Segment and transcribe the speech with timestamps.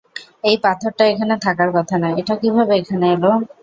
[0.43, 3.31] এই পাথরটা এখানে থাকার কথা না, এটা কীভাবে এখানে এলো?